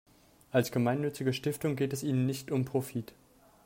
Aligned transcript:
Als 0.51 0.71
gemeinnützige 0.71 1.31
Stiftung 1.31 1.75
geht 1.75 1.93
es 1.93 2.01
ihnen 2.01 2.25
nicht 2.25 2.49
um 2.49 2.65
Profit. 2.65 3.13